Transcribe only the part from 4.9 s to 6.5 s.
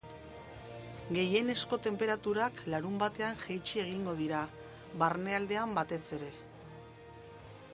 barnealdean batez ere.